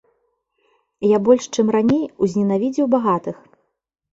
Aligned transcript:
Я 1.09 1.17
больш, 1.27 1.43
чым 1.57 1.67
раней, 1.75 2.01
узненавідзеў 2.27 2.85
багатых. 2.95 3.37